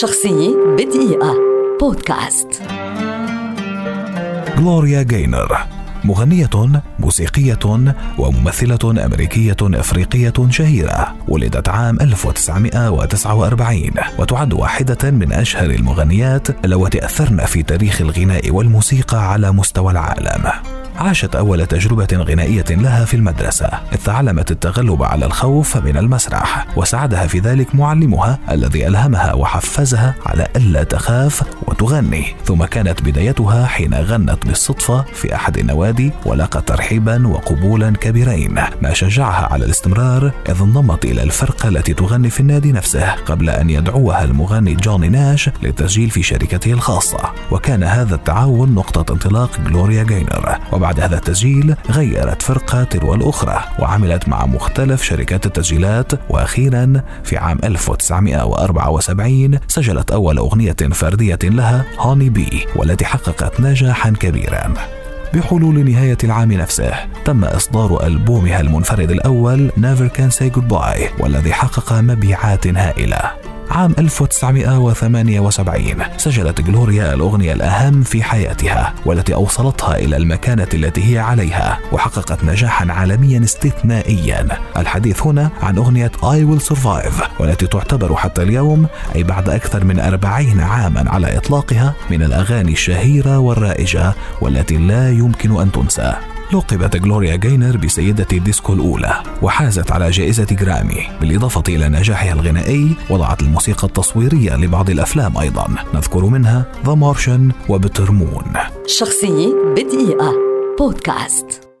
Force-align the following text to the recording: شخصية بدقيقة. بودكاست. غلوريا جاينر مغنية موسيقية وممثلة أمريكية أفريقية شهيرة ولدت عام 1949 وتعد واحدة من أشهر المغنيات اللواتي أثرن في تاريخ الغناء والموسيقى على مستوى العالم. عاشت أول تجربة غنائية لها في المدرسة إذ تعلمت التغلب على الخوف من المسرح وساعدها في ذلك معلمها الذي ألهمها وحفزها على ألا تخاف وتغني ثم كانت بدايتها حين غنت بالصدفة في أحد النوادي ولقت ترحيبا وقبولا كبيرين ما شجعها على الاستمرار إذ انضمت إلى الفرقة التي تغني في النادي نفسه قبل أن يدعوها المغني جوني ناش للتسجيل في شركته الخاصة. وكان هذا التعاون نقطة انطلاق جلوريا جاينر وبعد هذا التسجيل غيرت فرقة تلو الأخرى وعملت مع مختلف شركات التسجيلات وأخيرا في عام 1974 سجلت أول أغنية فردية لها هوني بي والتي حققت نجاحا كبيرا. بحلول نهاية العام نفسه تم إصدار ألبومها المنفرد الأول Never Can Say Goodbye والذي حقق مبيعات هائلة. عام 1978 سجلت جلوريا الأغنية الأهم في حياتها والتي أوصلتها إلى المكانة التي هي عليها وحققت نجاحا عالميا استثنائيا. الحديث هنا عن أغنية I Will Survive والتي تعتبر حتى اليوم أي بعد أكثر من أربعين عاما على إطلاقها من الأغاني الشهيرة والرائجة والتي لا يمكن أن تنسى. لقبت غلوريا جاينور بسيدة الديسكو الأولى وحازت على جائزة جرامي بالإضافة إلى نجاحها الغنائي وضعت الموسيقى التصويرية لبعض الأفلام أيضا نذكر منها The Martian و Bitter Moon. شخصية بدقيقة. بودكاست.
شخصية 0.00 0.56
بدقيقة. 0.78 1.34
بودكاست. 1.80 2.62
غلوريا 4.58 5.02
جاينر 5.02 5.58
مغنية 6.04 6.82
موسيقية 6.98 7.58
وممثلة 8.18 9.04
أمريكية 9.06 9.56
أفريقية 9.62 10.32
شهيرة 10.50 11.14
ولدت 11.28 11.68
عام 11.68 12.00
1949 12.00 13.90
وتعد 14.18 14.52
واحدة 14.52 15.10
من 15.10 15.32
أشهر 15.32 15.70
المغنيات 15.70 16.64
اللواتي 16.64 17.04
أثرن 17.04 17.44
في 17.44 17.62
تاريخ 17.62 18.00
الغناء 18.00 18.50
والموسيقى 18.50 19.32
على 19.32 19.52
مستوى 19.52 19.92
العالم. 19.92 20.52
عاشت 21.12 21.36
أول 21.36 21.66
تجربة 21.66 22.08
غنائية 22.12 22.64
لها 22.70 23.04
في 23.04 23.14
المدرسة 23.14 23.66
إذ 23.66 23.98
تعلمت 24.04 24.50
التغلب 24.50 25.02
على 25.02 25.26
الخوف 25.26 25.76
من 25.76 25.96
المسرح 25.96 26.66
وساعدها 26.76 27.26
في 27.26 27.38
ذلك 27.38 27.74
معلمها 27.74 28.38
الذي 28.50 28.86
ألهمها 28.86 29.32
وحفزها 29.32 30.14
على 30.26 30.48
ألا 30.56 30.84
تخاف 30.84 31.42
وتغني 31.66 32.24
ثم 32.44 32.64
كانت 32.64 33.02
بدايتها 33.02 33.66
حين 33.66 33.94
غنت 33.94 34.46
بالصدفة 34.46 35.04
في 35.14 35.34
أحد 35.34 35.58
النوادي 35.58 36.10
ولقت 36.26 36.68
ترحيبا 36.68 37.28
وقبولا 37.28 37.90
كبيرين 37.90 38.54
ما 38.82 38.92
شجعها 38.92 39.52
على 39.52 39.64
الاستمرار 39.64 40.32
إذ 40.48 40.60
انضمت 40.60 41.04
إلى 41.04 41.22
الفرقة 41.22 41.68
التي 41.68 41.94
تغني 41.94 42.30
في 42.30 42.40
النادي 42.40 42.72
نفسه 42.72 43.10
قبل 43.10 43.50
أن 43.50 43.70
يدعوها 43.70 44.24
المغني 44.24 44.74
جوني 44.74 45.08
ناش 45.08 45.50
للتسجيل 45.62 46.10
في 46.10 46.22
شركته 46.22 46.72
الخاصة. 46.72 47.18
وكان 47.50 47.82
هذا 47.82 48.14
التعاون 48.14 48.74
نقطة 48.74 49.12
انطلاق 49.12 49.60
جلوريا 49.60 50.04
جاينر 50.04 50.58
وبعد 50.72 51.01
هذا 51.02 51.16
التسجيل 51.16 51.74
غيرت 51.90 52.42
فرقة 52.42 52.84
تلو 52.84 53.14
الأخرى 53.14 53.64
وعملت 53.78 54.28
مع 54.28 54.46
مختلف 54.46 55.02
شركات 55.02 55.46
التسجيلات 55.46 56.12
وأخيرا 56.28 57.02
في 57.24 57.36
عام 57.36 57.58
1974 57.64 59.58
سجلت 59.68 60.10
أول 60.10 60.38
أغنية 60.38 60.76
فردية 60.92 61.38
لها 61.42 61.84
هوني 61.98 62.30
بي 62.30 62.66
والتي 62.76 63.04
حققت 63.04 63.60
نجاحا 63.60 64.10
كبيرا. 64.10 64.74
بحلول 65.34 65.90
نهاية 65.90 66.18
العام 66.24 66.52
نفسه 66.52 66.94
تم 67.24 67.44
إصدار 67.44 68.06
ألبومها 68.06 68.60
المنفرد 68.60 69.10
الأول 69.10 69.70
Never 69.70 70.18
Can 70.18 70.36
Say 70.38 70.58
Goodbye 70.58 71.20
والذي 71.20 71.52
حقق 71.52 71.92
مبيعات 71.92 72.66
هائلة. 72.66 73.41
عام 73.72 73.94
1978 73.98 76.04
سجلت 76.16 76.60
جلوريا 76.60 77.14
الأغنية 77.14 77.52
الأهم 77.52 78.02
في 78.02 78.22
حياتها 78.22 78.94
والتي 79.06 79.34
أوصلتها 79.34 79.96
إلى 79.96 80.16
المكانة 80.16 80.68
التي 80.74 81.14
هي 81.14 81.18
عليها 81.18 81.78
وحققت 81.92 82.44
نجاحا 82.44 82.92
عالميا 82.92 83.44
استثنائيا. 83.44 84.46
الحديث 84.76 85.26
هنا 85.26 85.50
عن 85.62 85.76
أغنية 85.76 86.12
I 86.22 86.44
Will 86.44 86.62
Survive 86.68 87.40
والتي 87.40 87.66
تعتبر 87.66 88.16
حتى 88.16 88.42
اليوم 88.42 88.86
أي 89.14 89.22
بعد 89.22 89.48
أكثر 89.48 89.84
من 89.84 90.00
أربعين 90.00 90.60
عاما 90.60 91.10
على 91.10 91.36
إطلاقها 91.36 91.94
من 92.10 92.22
الأغاني 92.22 92.72
الشهيرة 92.72 93.38
والرائجة 93.38 94.14
والتي 94.40 94.76
لا 94.76 95.10
يمكن 95.10 95.60
أن 95.60 95.72
تنسى. 95.72 96.14
لقبت 96.52 97.02
غلوريا 97.02 97.36
جاينور 97.36 97.76
بسيدة 97.76 98.26
الديسكو 98.32 98.72
الأولى 98.72 99.22
وحازت 99.42 99.92
على 99.92 100.10
جائزة 100.10 100.44
جرامي 100.44 101.08
بالإضافة 101.20 101.62
إلى 101.68 101.88
نجاحها 101.88 102.32
الغنائي 102.32 102.96
وضعت 103.10 103.42
الموسيقى 103.42 103.86
التصويرية 103.86 104.56
لبعض 104.56 104.90
الأفلام 104.90 105.38
أيضا 105.38 105.66
نذكر 105.94 106.24
منها 106.24 106.64
The 106.86 106.94
Martian 106.94 107.52
و 107.68 107.74
Bitter 107.74 108.12
Moon. 108.12 108.44
شخصية 108.86 109.54
بدقيقة. 109.76 110.32
بودكاست. 110.78 111.71